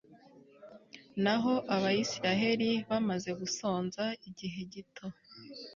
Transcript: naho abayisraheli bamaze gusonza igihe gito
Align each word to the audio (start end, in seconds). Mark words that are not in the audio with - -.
naho 1.23 1.53
abayisraheli 1.75 2.69
bamaze 2.89 3.29
gusonza 3.39 4.03
igihe 4.29 4.59
gito 4.73 5.05